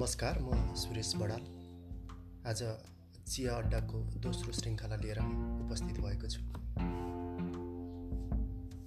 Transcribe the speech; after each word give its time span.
नमस्कार 0.00 0.38
म 0.42 0.74
सुरेश 0.74 1.12
बडाल। 1.16 1.40
आज 2.46 2.60
चिया 3.28 3.54
अड्डाको 3.54 3.98
दोस्रो 3.98 4.52
श्रृङ्खला 4.52 4.96
लिएर 4.96 5.18
उपस्थित 5.64 6.00
भएको 6.00 6.28
छु। 6.28 6.40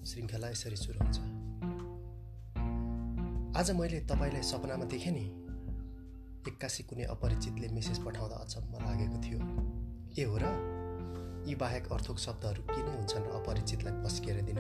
श्रृङ्खला 0.05 0.50
यसरी 0.50 0.76
सुरु 0.76 1.00
हुन्छ। 1.00 1.18
आज 3.57 3.71
मैले 3.71 4.00
तपाईँलाई 4.00 4.41
सपनामा 4.41 4.86
देखेँ 4.86 5.14
नि 5.14 5.26
एक्कासी 6.48 6.84
कुनै 6.84 7.04
अपरिचितले 7.04 7.68
मेसेज 7.68 8.05
पठाउँदा 8.05 8.36
अचम्म 8.36 8.73
लागेको 8.73 9.18
थियो। 9.21 9.39
ए 10.18 10.23
हो 10.23 10.38
र? 10.41 10.45
यी 11.48 11.55
बाहेक 11.55 11.88
अर्थोक 11.91 12.18
शब्दहरू 12.20 12.64
किन 12.64 12.86
हुन्छन् 12.98 13.23
अपरिचितलाई 13.23 14.04
पस्किएर 14.04 14.41
दिन? 14.41 14.57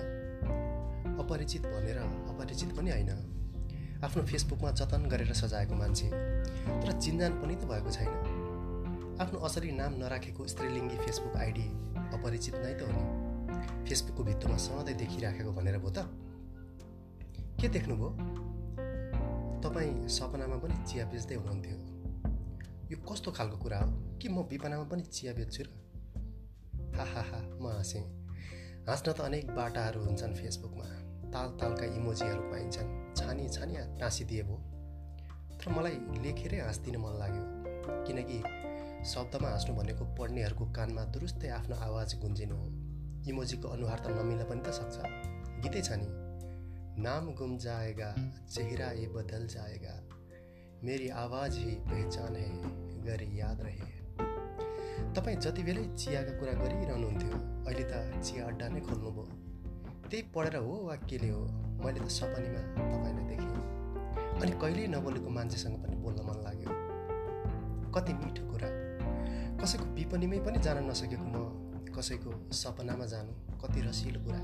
अपरिचित 1.19 1.61
भनेर 1.61 1.97
अपरिचित 1.97 2.77
पनि 2.77 2.91
होइन। 2.91 3.42
आफ्नो 4.03 4.23
फेसबुकमा 4.23 4.71
जतन 4.71 5.07
गरेर 5.09 5.33
सजाएको 5.33 5.75
मान्छे। 5.75 6.09
तर 6.67 6.99
चिन्जान 6.99 7.31
पनि 7.31 7.55
त 7.55 7.63
भएको 7.63 7.91
छैन। 7.91 9.17
आफ्नो 9.21 9.39
असली 9.39 9.71
नाम 9.71 9.93
नराखेको 9.93 10.47
स्त्रीलिङ्गी 10.47 10.97
फेसबुक 10.97 11.35
आइडी 11.35 11.67
अपरिचित 12.13 12.55
नै 12.55 12.73
त 12.73 12.81
हो 12.81 12.91
नि। 12.91 13.89
फेसबुकको 13.89 14.23
भित्तोमा 14.23 14.57
सधैँ 14.57 14.97
देखिराखेको 14.97 15.51
भनेर 15.51 15.77
भो 15.77 15.89
त। 15.89 15.97
के 17.61 17.67
देख्नुभयो 17.67 18.09
तपाईँ 19.61 20.07
सपनामा 20.07 20.55
पनि 20.55 20.85
चिया 20.85 21.05
बेच्दै 21.05 21.35
हुनुहुन्थ्यो। 21.35 21.77
यो 22.91 22.97
कस्तो 23.11 23.31
खालको 23.31 23.57
कुरा 23.57 23.79
हो? 23.79 24.17
कि 24.17 24.29
म 24.29 24.37
विपनामा 24.39 24.83
पनि 24.83 25.01
चिया 25.01 25.33
बेच्छु 25.33 25.63
र? 25.63 25.67
हा 26.95 27.03
हा 27.03 27.21
हा 27.21 27.39
म 27.59 27.67
हाँसेँ। 27.67 28.03
हाँस्न 28.87 29.11
त 29.11 29.19
अनेक 29.19 29.55
बाटाहरू 29.55 30.03
हुन्छन् 30.03 30.35
फेसबुकमा 30.35 30.85
ताल 31.31 31.47
तालका 31.49 31.85
इमोजीहरू 31.85 32.41
पाइन्छन्। 32.41 33.02
छानी 33.15 33.49
छानी 33.49 33.75
टाँसिदिए 33.99 34.43
भयो 34.43 34.57
तर 35.59 35.71
मलाई 35.71 35.97
लेखेरै 36.23 36.59
हाँस्दिन 36.59 36.97
मन 36.97 37.13
लाग्यो। 37.19 37.45
किनकि 38.07 38.37
शब्दमा 39.05 39.49
हाँस्नु 39.49 39.75
भनेको 39.75 40.05
पढ्नेहरूको 40.15 40.65
कानमा 40.71 41.03
दुरुस्तै 41.13 41.49
आफ्नो 41.49 41.75
आवाज 41.75 42.15
गुन्जिनु 42.21 42.55
हो। 42.55 42.67
इमोजीको 43.29 43.67
अनुहार 43.67 43.99
त 43.99 44.07
नमिल्न 44.17 44.43
पनि 44.49 44.61
त 44.61 44.69
सक्छ। 44.71 44.95
गीतै 45.63 45.81
छ 45.81 45.99
नि 46.01 46.09
नाम 47.03 47.33
गुम 47.33 47.57
जाएगा 47.57 48.09
चेहरा 48.53 48.91
ये 48.91 49.07
बदल 49.07 49.47
जाएगा। 49.47 49.95
मेरी 50.83 51.09
आवाज 51.09 51.57
ही 51.57 51.75
पहिचान 51.89 52.35
है 52.35 52.49
गरी 53.05 53.39
याद 53.39 53.61
रहे। 53.61 53.91
तपाईँ 55.15 55.37
जति 55.37 55.63
बेलै 55.63 55.83
चियाका 55.95 56.33
कुरा 56.39 56.53
गरिरहनुहुन्थ्यो 56.53 57.37
अहिले 57.67 57.83
त 57.83 58.21
चिया 58.23 58.45
अड्डा 58.47 58.67
नै 58.67 58.81
खोल्नुभयो। 58.81 59.25
त्यही 60.09 60.23
पढेर 60.35 60.55
हो 60.55 60.73
वा 60.83 60.95
केले 61.09 61.29
हो? 61.29 61.43
मैले 61.81 61.99
त 61.99 62.07
सपनीमा 62.07 62.61
तपाईँलाई 62.77 63.25
देखेँ। 63.31 64.41
अनि 64.41 64.53
कहिल्यै 64.61 64.87
नबोलेको 64.87 65.29
मान्छेसँग 65.29 65.75
पनि 65.83 65.95
बोल्न 65.95 66.19
मन 66.27 66.37
लाग्यो। 66.45 66.69
कति 67.95 68.13
मिठो 68.13 68.43
कुरा। 68.51 68.69
कसैको 69.61 69.85
विपनीमै 69.95 70.39
पनि 70.45 70.59
जान 70.59 70.77
नसकेको 70.89 71.25
म 71.25 71.37
कसैको 71.95 72.31
सपनामा 72.51 73.05
जानु 73.05 73.31
कति 73.61 73.79
रसिलो 73.81 74.19
कुरा। 74.25 74.39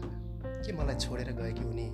के 0.64 0.72
मलाई 0.72 0.96
छोडेर 0.96 1.32
गएकी 1.34 1.64
उनी 1.64 1.88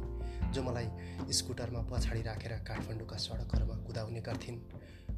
जो 0.53 0.63
मलाई 0.63 0.87
स्कुटरमा 1.31 1.81
पछाडि 1.91 2.21
राखेर 2.21 2.53
काठमाडौँका 2.67 3.17
सडकहरूमा 3.17 3.75
कुदाउने 3.87 4.21
गर्थिन्? 4.21 4.57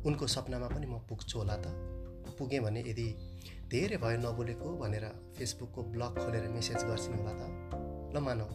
उनको 0.05 0.27
सपनामा 0.27 0.67
पनि 0.67 0.87
म 0.87 0.99
पुग्छु 1.09 1.39
होला 1.39 1.55
त। 1.57 1.67
पुगेँ 2.37 2.59
भने 2.59 2.79
यदि 2.79 3.07
धेरै 3.71 3.97
भयो 3.97 4.17
नबोलेको 4.17 4.69
भनेर 4.77 5.05
फेसबुकको 5.37 5.81
ब्लग 5.93 6.11
खोलेर 6.21 6.47
मेसेज 6.49 6.83
गर्छिन् 6.85 7.17
होला 7.17 7.33
त। 7.33 7.41
ल 8.13 8.19
मानौ 8.19 8.47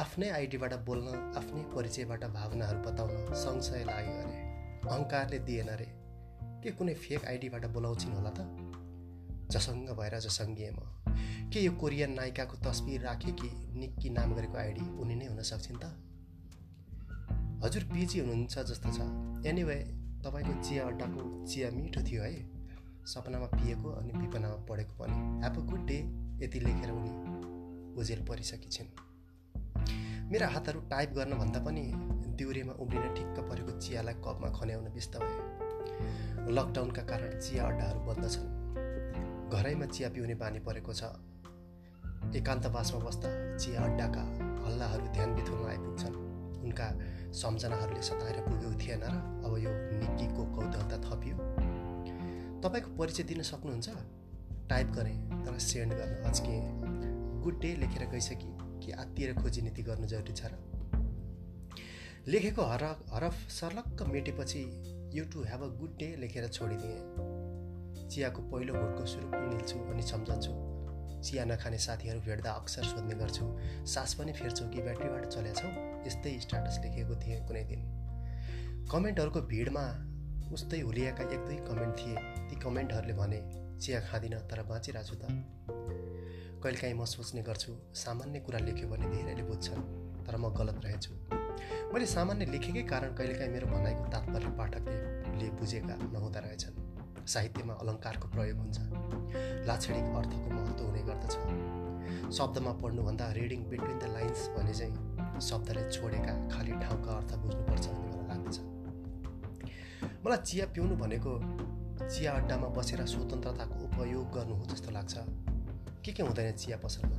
आफ्नै 0.00 0.28
आइडीबाट 0.30 0.74
बोल्न 0.74 1.08
आफ्नै 1.36 1.62
परिचयबाट 1.74 2.24
भावनाहरू 2.24 2.78
बताउन 2.78 3.34
संशय 3.34 3.84
लाग्यो 3.84 4.12
अरे। 4.12 4.40
अहङ्कारले 4.88 5.38
दिएन 5.38 5.68
अरे। 5.68 5.86
के 6.62 6.70
कुनै 6.70 6.94
फेक 6.94 7.24
आइडीबाट 7.24 7.66
बोलाउँछिन् 7.66 8.12
होला 8.12 8.30
त? 8.30 8.38
जसङ्ग 9.50 9.90
भएर 9.90 10.18
जसङ्गिए 10.18 10.70
म। 10.70 10.78
के 11.52 11.60
यो 11.60 11.72
कोरियन 11.72 12.12
नायिकाको 12.12 12.56
तस्बिर 12.56 13.00
राखे 13.00 13.32
कि 13.32 13.48
निक्की 13.78 14.10
नाम 14.10 14.34
गरेको 14.34 14.58
आइडी 14.58 14.80
उनी 14.80 15.14
नै 15.14 15.26
हुन 15.26 15.42
सक्छन् 15.42 15.80
त? 15.80 15.84
हजुर 17.64 17.84
बिजी 17.84 18.18
हुनुहुन्छ 18.20 18.58
जस्तो 18.58 18.92
छ। 18.92 19.00
एनिवे 19.46 19.78
तपाईँको 20.24 20.62
चिया 20.62 20.84
अड्डाको 20.84 21.46
चिया 21.46 21.70
मिठो 21.70 22.02
थियो 22.02 22.22
है। 22.22 22.50
सपनामा 23.06 23.46
पिएको 23.46 23.90
अनि 23.90 24.12
विपनामा 24.12 24.54
पढेको 24.54 24.94
पनि। 24.98 25.40
ह्याप 25.40 25.56
अ 25.56 25.60
गुड 25.60 25.86
डे 25.86 25.98
यति 26.44 26.60
लेखेर 26.60 26.90
उनी 26.90 28.00
ओझेल 28.00 28.26
परिसकी 28.26 28.68
छिन् 28.68 29.05
मेरा 30.26 30.48
हातहरू 30.48 30.80
टाइप 30.80 31.10
गर्नभन्दा 31.10 31.60
पनि 31.60 31.82
दिउरेमा 32.38 32.72
उम्रिन 32.72 33.14
ठिक्क 33.14 33.36
परेको 33.50 33.72
चियालाई 33.80 34.14
कपमा 34.14 34.48
खन्याउन 34.50 34.88
व्यस्त 34.88 35.16
भए। 35.16 36.50
लकडाउनका 36.50 37.02
कारण 37.02 37.38
चिया 37.40 37.64
अड्डाहरू 37.64 38.00
बन्द 38.00 38.30
छन्। 38.30 38.48
घरैमा 39.50 39.86
चिया 39.86 40.08
पिउने 40.08 40.34
बानी 40.34 40.58
परेको 40.58 40.92
छ। 40.92 41.02
एकान्तवासमा 42.34 43.00
बस्दा 43.06 43.30
चिया 43.56 43.80
अड्डाका 43.82 44.24
हल्लाहरू 44.66 45.06
ध्यान 45.06 45.34
बिथुल्न 45.34 45.66
आइपुग्छन्। 45.66 46.18
उनका 46.64 46.88
सम्झनाहरूले 47.32 48.02
सताएर 48.02 48.40
पुगेको 48.40 48.74
थिएन 48.82 49.02
र 49.02 49.14
अब 49.46 49.58
यो 49.58 49.70
निक्कीको 50.02 50.42
कौतलता 50.56 50.96
थपियो। 51.06 51.36
तपाईँको 52.60 52.96
परिचय 52.98 53.22
दिन 53.22 53.42
सक्नुहुन्छ? 53.42 53.88
टाइप 54.68 54.86
गरेँ 54.86 55.18
तर 55.46 55.58
सेन्ड 55.58 55.92
गर्न 55.92 56.22
अच्किएँ 56.24 56.62
गुड 57.42 57.60
डे 57.60 57.74
लेखेर 57.76 58.08
गइसके। 58.10 58.65
कि 58.86 58.92
आत्तिएर 58.92 59.34
खोजी 59.34 59.62
नीति 59.62 59.82
गर्नु 59.82 60.06
जरुरी 60.06 60.32
छ 60.32 60.46
र। 60.46 60.54
लेखेको 62.28 62.62
हर 62.62 62.84
हरफ 63.12 63.36
सर्लक्क 63.50 64.02
मेटेपछि 64.12 64.62
you 65.14 65.24
too 65.24 65.42
have 65.42 65.62
a 65.62 65.68
good 65.80 65.96
day 65.98 66.08
लेखेर 66.18 66.48
छोडिदिएँ। 66.48 68.08
चियाको 68.10 68.42
पहिलो 68.50 68.74
घोटको 68.74 69.06
सुरु 69.06 69.26
निल्छु 69.50 69.78
अनि 69.90 70.02
सम्झन्छु। 70.02 70.52
चिया 71.22 71.44
नखाने 71.44 71.78
साथीहरू 71.78 72.20
भेट्दा 72.20 72.50
अक्सर 72.52 72.84
सोध्ने 72.84 73.14
गर्छु 73.14 73.44
सास 73.86 74.14
पनि 74.14 74.32
फेर्छौ 74.32 74.68
कि 74.70 74.82
ब्याट्रीबाट 74.82 75.26
चलेछौ 75.26 75.68
यस्तै 76.06 76.38
स्टाटस 76.40 76.80
लेखेको 76.84 77.14
थिएँ 77.16 77.40
कुनै 77.46 77.64
दिन। 77.64 77.82
कमेन्टहरूको 78.92 79.40
भिडमा 79.52 79.86
उस्तै 80.52 80.80
हुलियाका 80.80 81.24
एक 81.34 81.42
दुई 81.46 81.56
कमेन्ट 81.68 81.98
थिए। 81.98 82.16
ती 82.48 82.60
कमेन्टहरूले 82.60 83.14
भने 83.14 83.40
चिया 83.80 84.00
खाँदिनँ 84.00 84.40
तर 84.48 84.62
बाँचिरहेको 84.62 85.08
छु 85.08 85.16
त। 85.22 85.95
कहिलेकाहीँ 86.66 86.94
म 86.98 87.04
सोच्ने 87.06 87.42
गर्छु 87.46 87.72
सामान्य 87.94 88.38
कुरा 88.42 88.58
लेख्यो 88.58 88.86
भने 88.90 89.06
धेरैले 89.06 89.42
बुझ्छन् 89.46 89.82
तर 90.26 90.34
म 90.34 90.50
गलत 90.50 90.82
रहेछु। 90.82 91.12
मैले 91.94 92.06
सामान्य 92.10 92.44
लेखेकै 92.50 92.82
कारण 92.90 93.14
कहिलेकाहीँ 93.14 93.52
मेरो 93.54 93.66
भनाइको 93.70 94.04
तात्पर्य 94.10 94.50
पाठकले 94.58 95.46
बुझेका 95.62 95.94
नहुँदो 96.10 96.38
रहेछन्। 96.42 96.74
साहित्यमा 97.22 97.74
अलङ्कारको 97.86 98.26
प्रयोग 98.34 98.58
हुन्छ। 98.58 98.78
लाक्षणिक 99.62 100.06
अर्थको 100.18 100.48
महत्त्व 100.58 100.84
हुने 100.90 101.02
गर्दछ। 101.06 101.34
शब्दमा 102.34 102.72
पढ्नुभन्दा 102.82 103.26
रिडिङ 103.38 103.60
बिट्विन 103.70 103.98
द 104.02 104.10
लाइन्स 104.16 104.40
भने 104.58 104.74
चाहिँ 104.74 105.40
शब्दले 105.48 105.82
छोडेका 105.94 106.34
खाली 106.50 106.74
ठाउँका 106.82 107.10
अर्थ 107.14 107.30
बुझ्नुपर्छ 107.46 107.86
भन्ने 107.86 108.10
मलाई 108.10 108.26
लाग्दछ। 108.26 108.56
मलाई 110.26 110.38
चिया 110.42 110.66
पिउनु 110.74 110.94
भनेको 110.98 111.32
चिया 112.10 112.30
अड्डामा 112.32 112.68
बसेर 112.74 113.06
स्वतन्त्रताको 113.06 113.84
उपयोग 113.86 114.24
गर्नु 114.34 114.54
हो 114.58 114.64
जस्तो 114.74 114.90
लाग्छ। 114.90 115.45
के 116.06 116.12
के 116.12 116.22
हुँदैन 116.22 116.56
चिया 116.56 116.76
पसलमा? 116.76 117.16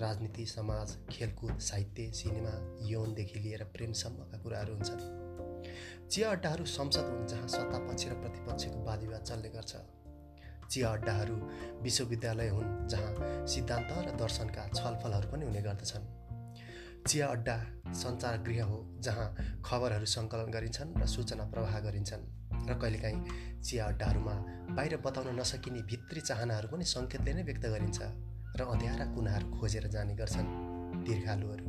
राजनीति 0.00 0.46
समाज 0.46 0.96
खेलकुद 1.10 1.58
साहित्य 1.58 2.12
सिनेमा 2.12 2.86
यौनदेखि 2.88 3.40
लिएर 3.40 3.64
प्रेमसम्मका 3.64 4.38
कुराहरू 4.38 4.74
हुन्छन्। 4.74 6.08
चिया 6.08 6.30
अड्डाहरू 6.30 6.64
संसद 6.64 7.04
हुन् 7.04 7.26
जहाँ 7.26 7.48
सत्तापक्ष 7.48 8.06
र 8.06 8.14
प्रतिपक्षको 8.14 8.84
वाद 8.84 9.00
विवाद 9.00 9.20
चल्ने 9.20 9.48
गर्छ। 9.48 9.76
चिया 10.70 10.88
अड्डाहरू 10.88 11.36
विश्वविद्यालय 11.82 12.48
हुन् 12.48 12.88
जहाँ 12.88 13.46
सिद्धान्त 13.46 13.92
र 14.08 14.16
दर्शनका 14.16 14.68
छलफलहरू 14.68 15.32
पनि 15.32 15.44
हुने 15.44 15.62
गर्दछन्। 15.62 16.08
चिया 17.08 17.26
अड्डा 17.26 17.58
सञ्चार 17.92 18.42
गृह 18.42 18.64
हो 18.64 18.96
जहाँ 19.00 19.60
खबरहरू 19.64 20.06
सङ्कलन 20.06 20.50
गरिन्छन् 20.50 20.96
र 21.02 21.06
सूचना 21.06 21.44
प्रवाह 21.44 21.80
गरिन्छन्। 21.80 22.35
र 22.68 22.74
कहिलेकाहीँ 22.74 23.20
चिया 23.62 23.86
अड्डाहरूमा 23.86 24.34
बाहिर 24.76 24.96
बताउन 24.96 25.28
नसकिने 25.40 25.82
भित्री 25.82 26.20
चाहनाहरू 26.20 26.68
पनि 26.68 26.84
सङ्केतले 26.84 27.32
नै 27.34 27.42
व्यक्त 27.42 27.64
गरिन्छ 27.66 27.98
र 28.56 28.60
अँध्यारा 28.64 29.06
कुनाहरू 29.14 29.46
खोजेर 29.56 29.86
जाने 29.88 30.14
गर्छन् 30.14 30.48
दीर्घालुहरू। 31.06 31.66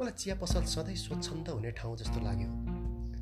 मलाई 0.00 0.14
चिया 0.18 0.34
पसल 0.34 0.64
सधैँ 0.64 0.96
स्वच्छन्द 0.96 1.48
हुने 1.48 1.70
ठाउँ 1.70 1.96
जस्तो 1.96 2.20
लाग्यो। 2.20 2.50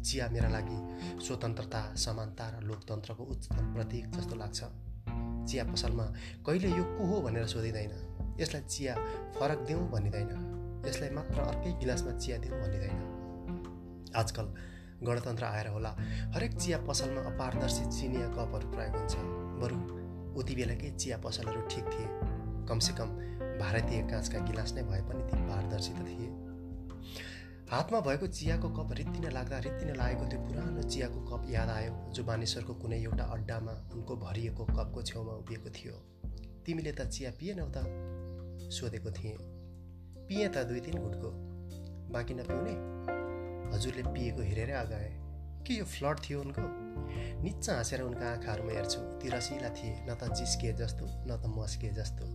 चिया 0.02 0.28
मेरा 0.28 0.48
लागि 0.48 0.78
स्वतन्त्रता 1.26 1.82
समानता 1.96 2.44
र 2.48 2.62
लोकतन्त्रको 2.64 3.24
उच्चतम 3.24 3.74
प्रतीक 3.74 4.06
जस्तो 4.10 4.34
लाग्छ। 4.36 4.60
चिया 5.48 5.64
पसलमा 5.64 6.06
कहिले 6.46 6.68
यो 6.68 6.84
को 6.96 7.06
हो 7.06 7.20
भनेर 7.22 7.46
सोधिँदैन। 7.46 7.92
यसलाई 8.40 8.62
चिया 8.62 8.94
फरक 9.36 9.58
दिउँ 9.68 9.88
भनिँदैन 9.90 10.30
यसलाई 10.86 11.10
मात्र 11.10 11.40
अर्कै 11.40 11.72
गिलासमा 11.80 12.12
चिया 12.18 12.36
दिउँ 12.38 12.60
भनिँदैन 12.60 14.12
आजकल 14.16 14.46
गणतन्त्र 15.06 15.44
आएर 15.44 15.66
होला। 15.66 15.88
हरेक 16.34 16.52
चिया 16.52 16.78
पसलमा 16.78 17.20
अपारदर्शी 17.20 18.00
चिनिया 18.00 18.28
कपहरू 18.28 18.70
प्रयोग 18.70 18.96
हुन्छ। 18.96 19.14
बरु 19.62 19.76
उति 20.40 20.54
बेलाकै 20.54 20.90
चिया 20.90 21.16
पसलहरू 21.16 21.60
ठिक 21.60 21.84
थिए। 21.84 22.08
कमसेकम 22.68 23.08
भारतीय 23.58 24.02
काँचका 24.02 24.38
गिलास 24.38 24.72
नै 24.72 24.82
भए 24.82 25.00
पनि 25.00 25.22
ती 25.24 25.36
पारदर्शी 25.48 25.92
त 25.92 26.06
थिए। 26.06 26.30
हातमा 27.70 28.00
भएको 28.00 28.26
चियाको 28.26 28.68
कप 28.68 28.92
रित्तिन 28.92 29.30
लाग्दा 29.32 29.58
रित्तिन 29.58 29.96
लागेको 29.96 30.24
त्यो 30.24 30.40
पुरानो 30.40 30.82
चियाको 30.82 31.20
कप 31.20 31.50
याद 31.50 31.68
आयो 31.68 32.12
जो 32.12 32.24
बानेश्वरको 32.24 32.74
कुनै 32.74 33.02
एउटा 33.02 33.24
अड्डामा 33.24 33.72
उनको 33.94 34.16
भरिएको 34.16 34.64
कपको 34.64 35.02
छेउमा 35.02 35.32
उभिएको 35.32 35.70
थियो। 35.70 35.94
तिमीले 36.66 36.92
त 36.92 37.08
चिया 37.08 37.30
पिएनौ 37.30 37.66
त? 37.76 37.84
सोधेको 38.72 39.10
थिएँ। 39.10 39.36
पिएँ 40.28 40.48
त 40.48 40.56
दुई 40.68 40.80
तिन 40.80 41.00
घुटको। 41.00 41.30
बाँकी 42.12 42.34
नपिउने? 42.34 42.74
हजुरले 43.72 44.02
पिएको 44.02 44.42
हेरेरै 44.42 44.72
अगाए 44.72 45.10
के 45.66 45.74
यो 45.74 45.84
फ्लड 45.84 46.18
थियो 46.18 46.40
उनको? 46.40 46.62
निच्च 47.42 47.70
हाँसेर 47.70 48.00
उनका 48.02 48.26
आँखाहरूमा 48.32 48.72
हेर्छु। 48.72 49.00
ती 49.00 49.28
रसिला 49.28 49.68
थिए 49.68 49.94
न 50.08 50.14
त 50.14 50.34
जिस्के 50.34 50.72
जस्तो 50.72 51.06
न 51.06 51.40
त 51.42 51.44
मस्के 51.46 51.88
जस्तो। 51.88 52.26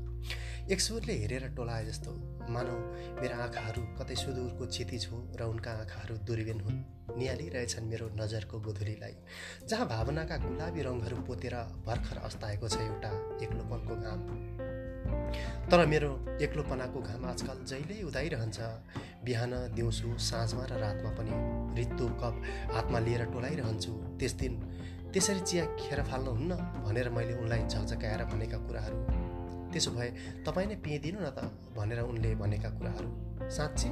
एक 0.67 0.81
सुरले 0.81 1.13
हेरेर 1.13 1.43
टोलाए 1.55 1.83
जस्तो 1.85 2.11
मानौ 2.51 2.75
मेरा 3.19 3.35
आँखाहरू 3.43 3.81
कतै 3.97 4.15
सुदूरको 4.15 4.65
क्षितिज 4.67 5.05
हो 5.11 5.17
र 5.39 5.43
उनका 5.47 5.71
आँखाहरू 5.71 6.15
दुर्बिन 6.27 6.59
हुन्। 6.61 6.79
निहालिरहेछन् 7.15 7.87
मेरो 7.87 8.07
नजरको 8.19 8.59
गोधुलीलाई। 8.59 9.15
जहाँ 9.63 9.87
भावनाका 9.87 10.37
गुलाबी 10.37 10.81
रङहरू 10.83 11.17
पोतेर 11.23 11.55
भर्खर 11.87 12.17
अस्ताएको 12.19 12.67
छ 12.67 12.77
एउटा 12.83 13.11
एक्लोपनको 13.43 13.95
घाम। 13.95 14.19
तर 15.71 15.85
मेरो 15.87 16.11
एक्लोपनाको 16.43 16.99
घाम 17.01 17.25
आजकल 17.25 17.63
जहिल्यै 17.63 18.03
उदाइरहन्छ। 18.03 18.59
बिहान 19.23 19.51
दिउँसो 19.71 20.17
साँझमा 20.19 20.65
र 20.67 20.81
रातमा 20.83 21.11
पनि 21.15 21.33
रित्तो 21.79 22.07
कप 22.19 22.43
हातमा 22.75 22.99
लिएर 23.07 23.23
टोलाइरहन्छु। 23.31 23.93
त्यस 24.19 24.33
दिन 24.43 24.53
त्यसरी 25.15 25.39
चिया 25.47 25.65
खेर 25.79 26.03
फाल्नुहुन्न 26.11 26.51
भनेर 26.83 27.09
मैले 27.15 27.33
उनलाई 27.39 27.63
झकझकाएर 27.71 28.21
भनेका 28.35 28.57
कुराहरू 28.67 29.26
त्यसो 29.73 29.91
भए 29.91 30.09
तपाईँ 30.45 30.67
नै 30.67 30.75
पिएदिनु 30.85 31.19
न 31.21 31.29
त 31.37 31.39
भनेर 31.77 31.99
उनले 32.01 32.35
भनेका 32.35 32.69
कुराहरू। 32.69 33.09
साँच्ची 33.49 33.89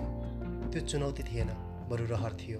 त्यो 0.72 0.81
चुनौती 0.89 1.24
थिएन 1.24 1.50
बरु 1.89 2.06
रहर 2.06 2.33
थियो। 2.33 2.60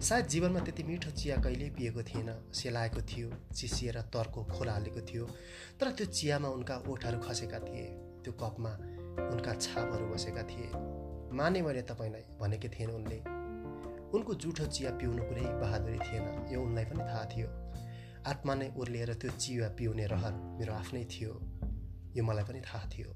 सायद 0.00 0.26
जीवनमा 0.26 0.60
त्यति 0.60 0.82
मिठो 0.82 1.10
चिया 1.10 1.36
कहिल्यै 1.36 1.70
पिएको 1.70 2.02
थिएन 2.02 2.28
सेलाएको 2.54 3.02
थियो 3.02 3.28
चिसिएर 3.56 4.00
तर्को 4.14 4.44
खोला 4.44 4.72
हालेको 4.72 5.00
थियो 5.00 5.24
तर 5.80 5.90
त्यो 5.90 6.06
चियामा 6.06 6.48
उनका 6.48 6.76
ओठहरू 6.88 7.18
खसेका 7.18 7.58
थिए 7.58 7.86
त्यो 8.22 8.32
कपमा 8.32 8.72
उनका 9.32 9.52
छापहरू 9.54 10.06
बसेका 10.14 10.42
थिए। 10.42 10.68
माने 11.36 11.62
मैले 11.62 11.82
तपाईँलाई 11.82 12.24
भनेकी 12.40 12.68
थिएन 12.68 12.90
उनले। 12.90 13.18
उनको 14.14 14.34
जुठो 14.34 14.66
चिया 14.66 14.90
पिउनु 14.90 15.22
कुनै 15.22 15.46
बहादुरी 15.60 15.98
थिएन 15.98 16.24
यो 16.52 16.62
उनलाई 16.62 16.84
पनि 16.84 17.02
थाहा 17.10 17.24
थियो। 17.24 17.48
आत्मा 18.26 18.54
नै 18.54 18.68
उर्लिएर 18.76 19.14
त्यो 19.14 19.30
चिया 19.30 19.68
पिउने 19.78 20.06
रहर 20.06 20.32
मेरो 20.58 20.72
आफ्नै 20.74 21.04
थियो। 21.04 21.32
यो 22.16 22.22
मलाई 22.24 22.44
पनि 22.44 22.60
थाहा 22.60 22.86
थियो। 22.92 23.10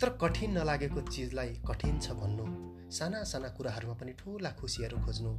तर 0.00 0.08
कठिन 0.20 0.50
नलागेको 0.58 1.00
चिजलाई 1.08 1.50
कठिन 1.68 1.94
छ 1.98 2.06
भन्नु 2.20 2.44
साना 2.90 3.22
साना 3.24 3.48
कुराहरूमा 3.56 3.94
पनि 4.00 4.12
ठुला 4.20 4.50
खुसीहरू 4.60 4.96
खोज्नु 5.06 5.32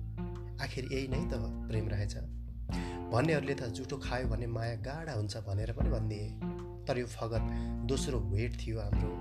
आखिर 0.64 0.84
यही 0.94 1.08
नै 1.08 1.22
त 1.32 1.34
प्रेम 1.70 1.86
रहेछ। 1.94 2.16
भन्नेहरूले 3.14 3.56
त 3.56 3.64
जुठो 3.78 3.98
खायो 3.98 4.26
भने 4.28 4.48
माया 4.48 4.76
गाढा 4.88 5.14
हुन्छ 5.14 5.34
भनेर 5.48 5.72
पनि 5.78 5.90
भनिदिए। 5.90 6.28
तर 6.88 6.98
यो 6.98 7.08
फगत 7.08 7.44
दोस्रो 7.90 8.18
वेट 8.34 8.52
थियो 8.62 8.80
हाम्रो 8.80 9.12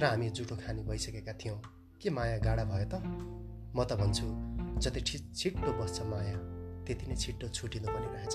र 0.00 0.02
हामी 0.04 0.28
जुठो 0.30 0.56
खाने 0.56 0.82
भइसकेका 0.88 1.32
थियौँ। 1.40 1.58
के 2.00 2.08
माया 2.10 2.38
गाडा 2.38 2.64
भयो 2.64 2.86
त? 2.92 2.94
म 3.76 3.78
त 3.84 3.90
भन्छु 4.00 4.26
जति 4.80 5.00
छि 5.00 5.16
छिट्टो 5.34 5.70
बस्छ 5.78 5.98
माया 6.06 6.36
त्यति 6.86 7.04
नै 7.08 7.16
छिट्टो 7.16 7.46
छुटिँदो 7.48 7.88
पनि 7.92 8.08
रहेछ। 8.14 8.34